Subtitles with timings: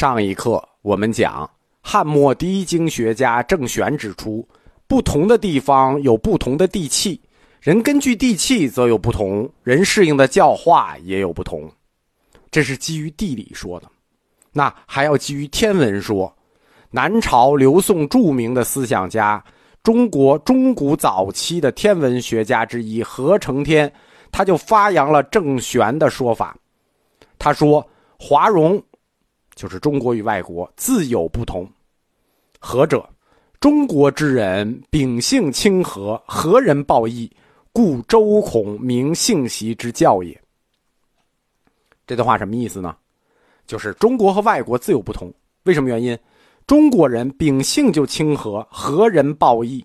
[0.00, 1.46] 上一课我们讲，
[1.82, 4.48] 汉末第一经学家郑玄指出，
[4.86, 7.20] 不同的地方有不同的地气，
[7.60, 11.70] 人根据地气则有不同，人适应的教化也有不同。
[12.50, 13.86] 这是基于地理说的，
[14.52, 16.34] 那还要基于天文说。
[16.90, 19.44] 南朝刘宋著名的思想家，
[19.82, 23.92] 中国中古早期的天文学家之一何承天，
[24.32, 26.56] 他就发扬了郑玄的说法。
[27.38, 27.86] 他说
[28.18, 28.82] ：“华容。”
[29.60, 31.70] 就是中国与外国自有不同，
[32.58, 33.06] 何者？
[33.60, 37.30] 中国之人秉性清和，何人报义，
[37.70, 40.42] 故周孔明性习之教也。
[42.06, 42.96] 这段话什么意思呢？
[43.66, 45.30] 就是中国和外国自有不同。
[45.64, 46.18] 为什么原因？
[46.66, 49.84] 中国人秉性就清和，何人报义，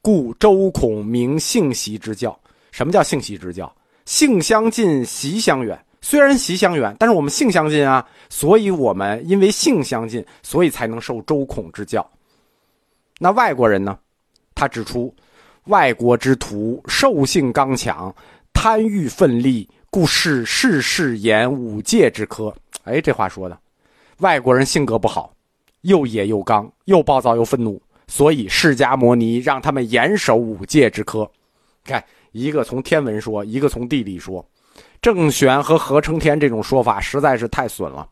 [0.00, 2.34] 故周孔明性习之教。
[2.70, 3.70] 什么叫性习之教？
[4.06, 5.78] 性相近，习相远。
[6.04, 12.06] 虽然习相远，但是我们性相近啊，所以我们因为性相近，所以才能受周孔之教。
[13.18, 13.98] 那外国人呢？
[14.54, 15.12] 他指出，
[15.64, 18.14] 外国之徒兽性刚强，
[18.52, 22.54] 贪欲奋力，故事事事言五戒之科。
[22.82, 23.58] 哎，这话说的，
[24.18, 25.34] 外国人性格不好，
[25.80, 31.26] 又野又刚，又暴躁又愤怒，所以释迦摩尼让他们严守五戒之科。
[31.82, 34.46] 看，一个从天文说，一个从地理说。
[35.00, 38.08] 郑玄和何承天这种说法实在是太损了，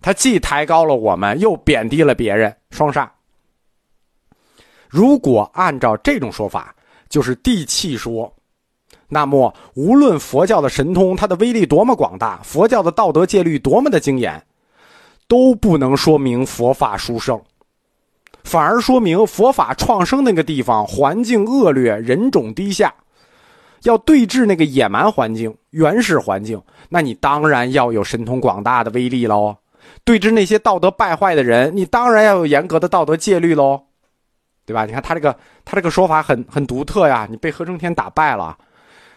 [0.00, 3.12] 他既抬高了我们，又贬低了别人，双杀。
[4.88, 6.74] 如果按照这种说法，
[7.08, 8.32] 就是地气说，
[9.08, 14.42] 那么无论佛教的神通，它的威力多么广大，佛教的道德戒律多么的精严，
[15.28, 17.40] 都不能说明佛法殊胜，
[18.42, 22.94] 反而说明佛法创生那个地方环境恶劣，人种低下。
[23.84, 29.54] 要对峙那个野蛮环境、原始环境，那你当然要有神通广大的威力喽；
[30.04, 33.82] 对峙那些道德败坏的人，你当然要有严格的道德戒律喽，
[34.64, 34.84] 对吧？
[34.84, 37.26] 你看他这个，他这个说法很很独特呀。
[37.28, 38.56] 你被何承天打败了，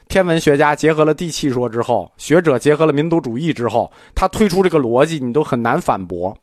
[0.08, 6.36] 天文学家结合了地气说之后，学者结合了民族主义之后，他推出这个逻辑，你都很难反驳。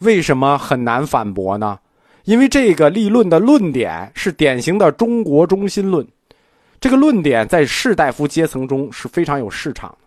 [0.00, 1.78] 为什么很难反驳呢？
[2.24, 6.06] 因为这个立论的论点是典型的中国中心论。
[6.84, 10.06] 这个论点在士大夫阶层中是非常有市场的，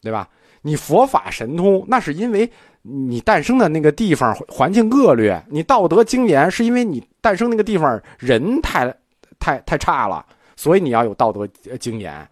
[0.00, 0.28] 对吧？
[0.60, 2.50] 你佛法神通，那是因为
[2.82, 8.92] 你诞生的那个地方环境恶劣；你道德精严，是因为你诞生那个地方人太、
[9.38, 10.26] 太、太差了，
[10.56, 11.46] 所以你要有道德
[11.78, 12.28] 精严。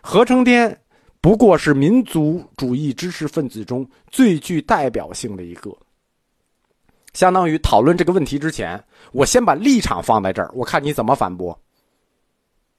[0.00, 0.76] 何成天
[1.20, 5.70] 不过是民族主义知识分子中最具代表性的一个。
[7.12, 11.56] 相当于讨论这个问题之前，我先把立场放在这儿，我看你怎么反驳。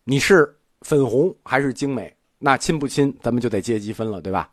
[0.08, 2.16] 你是粉红还是精美？
[2.38, 4.48] 那亲不亲，咱们就得阶级分了，对吧？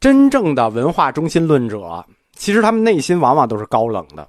[0.00, 2.02] 真正的文化中心论者，
[2.34, 4.26] 其实他们内心往往都是高冷的，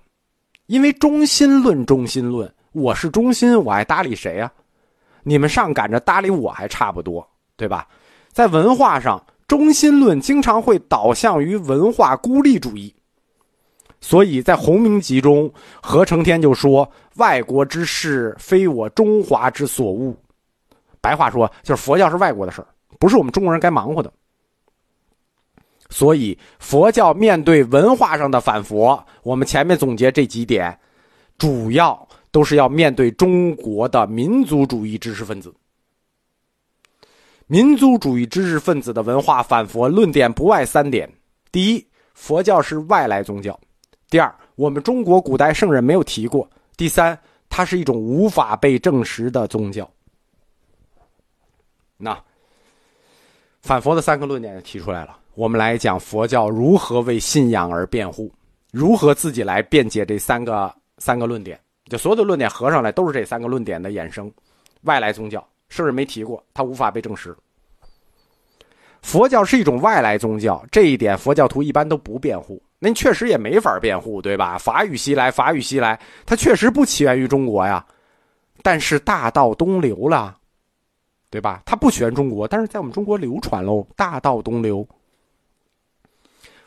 [0.65, 4.51] 因为中心论，中心论，我是中心，我还搭理谁啊？
[5.23, 7.87] 你们上赶着搭理我还差不多，对吧？
[8.33, 12.93] 在文化上，中心论经常会导向于文化孤立主义。
[14.01, 15.49] 所以在《洪明集》中，
[15.81, 20.17] 何承天就说：“外国之事，非我中华之所务。”
[20.99, 22.65] 白话说，就是佛教是外国的事
[22.99, 24.11] 不是我们中国人该忙活的。
[25.89, 30.75] 所以，佛教面对文化上的反佛，我们前面总结这几点，
[31.37, 35.53] 主要都是要面对中国的民族主义知识分子。
[37.45, 41.11] 民族主义知识分子的文化反佛论点不外三点：
[41.51, 43.59] 第一，佛教是外来宗教。
[44.11, 46.45] 第二，我们中国古代圣人没有提过。
[46.75, 47.17] 第三，
[47.47, 49.89] 它是一种无法被证实的宗教。
[51.95, 52.21] 那
[53.61, 58.29] 反佛的三个论点就提出来了，我们来讲佛教如何为信仰而辩护，
[58.73, 61.57] 如何自己来辩解这三个三个论点。
[61.85, 64.29] 就所有的论点合上来，都是这三个论点的衍生。
[64.81, 67.33] 外来宗教，圣人没提过，它无法被证实。
[69.01, 72.61] 佛教是一种外来宗教，这一点佛教徒一般都不辩护。
[72.83, 74.57] 那确实也没法辩护，对吧？
[74.57, 77.85] 法语西来，法语西来，它确实不起源于中国呀，
[78.63, 80.35] 但是大道东流了，
[81.29, 81.61] 对吧？
[81.63, 83.85] 它不起源中国，但是在我们中国流传喽。
[83.95, 84.83] 大道东流，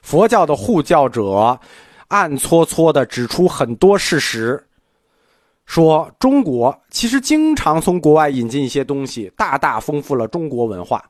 [0.02, 1.58] 佛教的护教者
[2.06, 4.64] 暗搓搓的指出很多事实，
[5.66, 11.04] 说中国其实经常从国外引进一些东西，大大丰富了中国文化，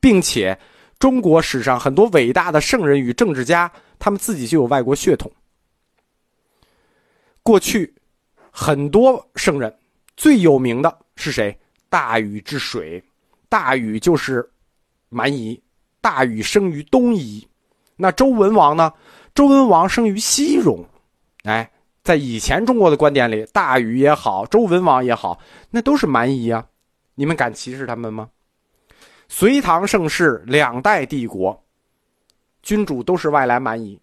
[0.00, 0.58] 并且
[0.98, 3.72] 中国史上很多伟大的圣人与政治家。
[4.00, 5.30] 他们自己就有外国血统。
[7.44, 7.94] 过去
[8.50, 9.72] 很多圣人，
[10.16, 11.56] 最有名的是谁？
[11.88, 13.02] 大禹治水，
[13.48, 14.48] 大禹就是
[15.08, 15.60] 蛮夷，
[16.00, 17.46] 大禹生于东夷。
[17.96, 18.92] 那周文王呢？
[19.34, 20.84] 周文王生于西戎，
[21.44, 21.70] 哎，
[22.02, 26.66] 在以前中国的观点里，大禹也好，周文王也好，那都是蛮夷啊。
[27.14, 28.28] 你们敢歧视他们吗？
[29.28, 31.64] 隋唐盛世两代帝国，
[32.62, 33.98] 君主都是外来蛮夷，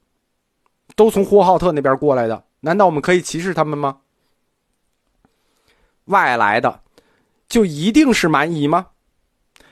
[0.95, 3.99] 都从呼和浩特那边过来的，难道我们可以歧视他们吗？
[6.05, 6.81] 外来的
[7.47, 8.87] 就一定是蛮夷吗？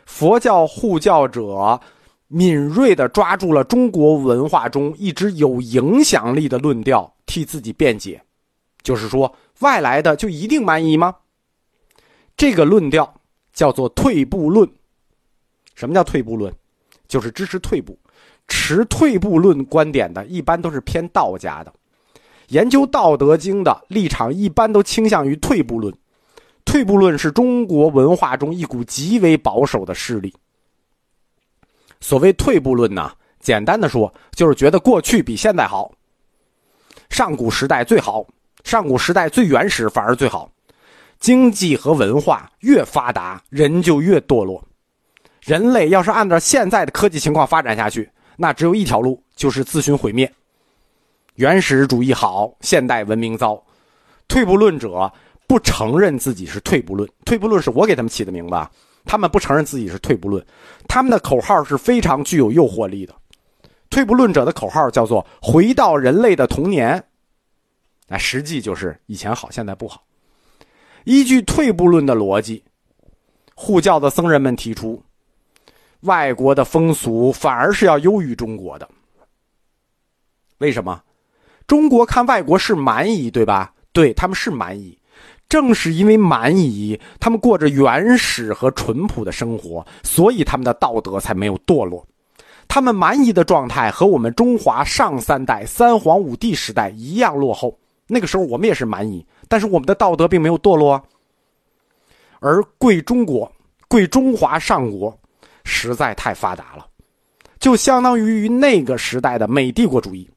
[0.06, 1.80] 佛教护教者
[2.28, 8.22] 敏锐的抓住了中国文化中一直有影响力的论调，替自己辩解，
[8.84, 11.16] 就是说，外来的就一定蛮夷吗？
[12.38, 13.22] 这个论调
[13.54, 14.70] 叫做退步论。
[15.76, 16.54] 什么叫退步论？
[17.08, 17.98] 就是支持退步，
[18.48, 21.74] 持退步论观点的，一般都是偏道家的，
[22.50, 25.94] 研究《道德经》的立场一般都倾向于退步论。
[26.64, 30.34] 退步论是中国文化中一股极为保守的势力。
[32.02, 35.92] 所谓退步论呢，简单的说，就是觉得过去比现在好，
[37.10, 38.26] 上古时代最好，
[38.64, 40.52] 上古时代最原始反而最好。
[41.20, 44.64] 经济和文化越发达，人就越堕落。
[45.42, 50.32] 人类要是按照现在的科技情况发展下去，那只有一条路，就是自寻毁灭。
[51.36, 53.62] 原始主义好，现代文明糟。
[54.28, 55.12] 退步论者。
[55.48, 58.56] 不承认自己是退步论，退步论是我给他们起的名字，
[59.06, 60.44] 他们不承认自己是退步论，
[60.88, 63.14] 他们的口号是非常具有诱惑力的。
[63.92, 67.02] 退步论者的口号叫做“回到人类的童年”，
[68.10, 70.04] 那实际就是以前好，现在不好。
[71.04, 72.64] 依据退步论的逻辑，
[73.54, 75.04] 护教的僧人们提出，
[76.06, 78.90] 外国的风俗反而是要优于中国的。
[80.60, 81.02] 为什么？
[81.68, 83.74] 中国看外国是蛮夷，对吧？
[83.92, 84.98] 对他们是蛮夷。
[85.48, 92.06] 正是因为蛮夷，他们过着原始和淳朴的生活，所以他们的道德才没有堕落。
[92.68, 97.78] 他们蛮夷的状态和我们中华上三代三皇五帝时代一样落后。
[98.08, 101.01] 那个时候我们也是蛮夷，但是我们的道德并没有堕落。
[102.40, 103.51] 而贵中国、
[103.88, 105.16] 贵中华上国
[105.66, 106.88] 实在太发达了，
[107.60, 110.30] 就相当于于那个时代的美帝国主义。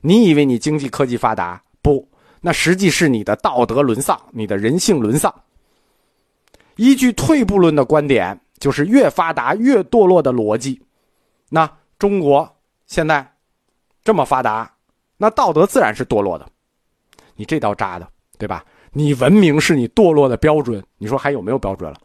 [0.00, 1.62] 你以为你经济科技发达？
[1.82, 2.08] 不。
[2.40, 5.32] 那实际是你的道德沦丧，你的人性沦丧。
[6.76, 10.80] 依据退步论的观点，就是越发达越堕落的逻辑。
[11.48, 12.50] 那中国
[12.86, 13.30] 现在
[14.02, 14.72] 这么发达，
[15.16, 16.48] 那道德自然是堕落的。
[17.36, 18.08] 你这刀扎的，
[18.38, 18.64] 对吧？
[18.92, 22.00] 你文明是你堕落的标准，你说还有没有标准了？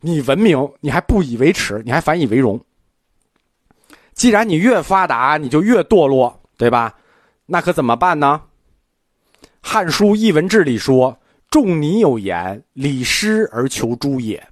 [0.00, 2.60] 你文明，你还不以为耻，你还反以为荣。
[4.14, 6.94] 既然你越发达，你就越堕落，对吧？
[7.44, 8.40] 那可怎么办呢？
[9.60, 11.16] 《汉书艺文志》里说
[11.50, 14.42] ：“仲尼有言，礼失而求诸也。”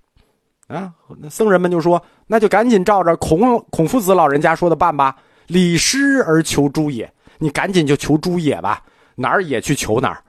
[0.67, 5.17] 啊，那僧人们就说：“那就赶紧照着孔孔夫子老人家说的办吧。
[5.47, 8.83] 礼失而求诸也，你赶紧就求诸也吧，
[9.15, 10.23] 哪儿也去求哪儿。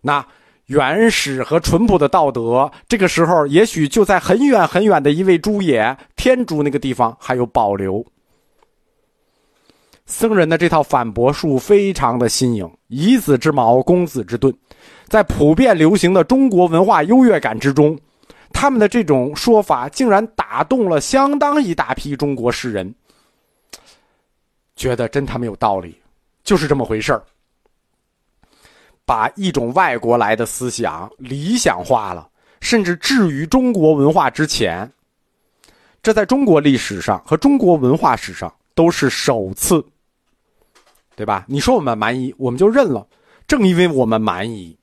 [0.00, 0.24] 那
[0.68, 8.04] 原始和淳朴的道德，这个时候也许就在很远很远的一位诸野天竺那个地方还有保留。”
[10.04, 14.54] 僧人的这套反驳术非常的新颖，以子之矛攻子之盾，
[15.06, 17.98] 在普遍流行的中国文化优越感之中，
[18.52, 22.94] 他们的这种说法竟然打动了相当一大批中国士人，
[24.76, 25.98] 觉得真他妈有道理，
[26.42, 27.22] 就是这么回事儿。
[29.08, 32.28] 把一种外国来的思想理想化了，
[32.60, 34.92] 甚至置于中国文化之前，
[36.02, 39.82] 这在中国历史上和中国文化史上都是首次。
[41.16, 41.46] 对吧？
[41.48, 43.04] 你说我们蛮夷，我们就认了。
[43.46, 44.78] 正因为我们蛮夷，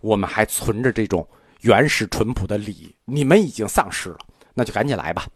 [0.00, 1.26] 我们还存着这种
[1.62, 4.18] 原始淳朴的礼，你们已经丧失了，
[4.52, 5.26] 那就赶紧来吧。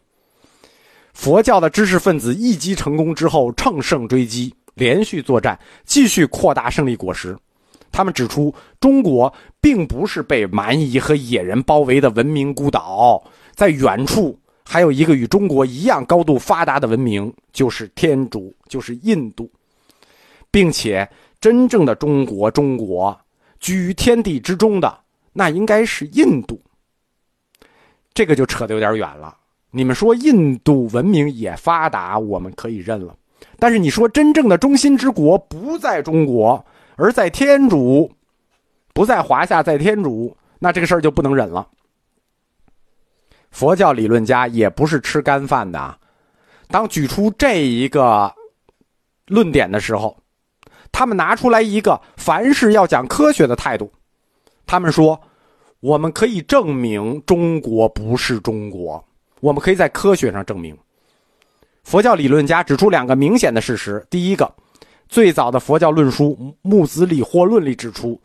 [1.15, 7.35] 佛教的知识分子一击成功之后，乘胜追击，连续作战，继续扩大胜利果实。
[7.91, 13.23] 他们指出，中国并不是被蛮夷和野人包围的文明孤岛，
[13.55, 19.51] 在远处还有一个与中国一样高度发达的文明，就是天竺，就是印度。
[20.51, 21.09] 并且，
[21.41, 23.19] 真正的中国，中国
[23.61, 24.99] 居于天地之中的，
[25.33, 26.61] 那应该是印度。
[28.15, 29.37] 这个就扯得有点远了。
[29.71, 33.15] 你们说印度文明也发达，我们可以认了。
[33.59, 36.65] 但是你说真正的中心之国不在中国，
[36.99, 38.13] 而在天竺，
[38.93, 41.67] 不在华夏，在天竺，那这个事儿就不能忍了。
[43.51, 45.99] 佛教理论家也不是吃干饭的，
[46.67, 48.35] 当举出这一个
[49.29, 50.15] 论点的时候。
[50.91, 53.93] 他们拿出来一个凡事要讲科学的态度，
[54.67, 55.21] 他们说，
[55.81, 59.05] 我们可以证明中国不是中国，
[59.41, 60.77] 我们可以在科学上证明。
[61.85, 64.51] 佛教理论家指出两个明显的事实：第一个，
[65.09, 68.21] 最早的佛教论书《木子理惑论》里指出，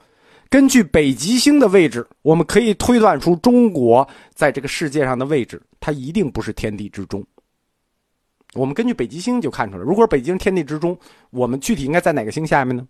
[0.50, 7.24] 根据北极星的位置，我们可以推断出中国在这个世界上的位置，它一定不是天地之中。
[8.54, 10.96] 我们根据北极星就看出来，如果北极星天地之中，
[11.32, 12.86] 我们具体应该在哪个星下面呢？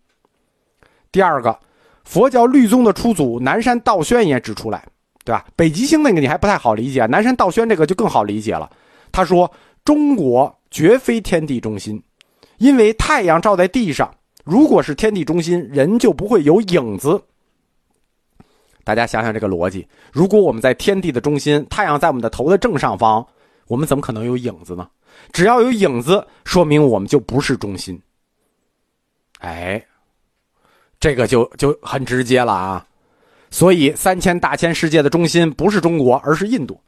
[1.11, 1.57] 第二个，
[2.03, 4.85] 佛教律宗的初祖南山道宣也指出来，
[5.23, 5.45] 对吧？
[5.55, 8.69] 北极星那个你还不太好理解，南山道宣这个就更好理解了。
[9.11, 9.49] 他说，
[9.85, 12.01] 中国绝非天地中心，
[12.63, 14.09] 因为太阳照在地上，
[14.45, 17.21] 如果是天地中心，人就不会有影子。
[18.85, 23.27] 大家想想这个逻辑，如果我们在天地的中心，太阳在我们的头的正上方，
[23.67, 24.87] 我们怎么可能有影子呢？
[25.33, 28.01] 只要有影子，说明我们就不是中心。
[29.39, 29.85] 哎，
[31.01, 32.87] 这个就就很直接了啊！
[33.51, 36.79] 所以三千大千世界的中心不是中国，而是印度。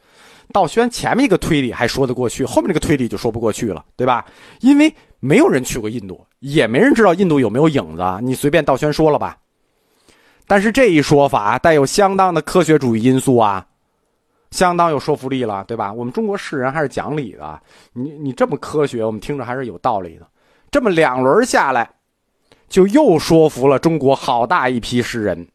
[0.53, 4.25] 道宣前面一个推理还说得过去，后面这个推理就说不过去了，对吧？
[4.61, 4.93] 因为
[5.25, 9.35] 没有人去过印度，也没人知道印度有没有影子，你随便道宣说了吧。
[10.45, 13.65] 但是这一说法带有相当的科学主义因素啊。
[14.51, 15.91] 相当有说服力了，对吧？
[15.91, 17.59] 我们中国世人还是讲理的，
[17.93, 20.27] 你你这么科学，我们听着还是有道理的。
[20.69, 21.89] 这么两轮下来，
[22.69, 25.45] 就又说服了中国好大一批诗人。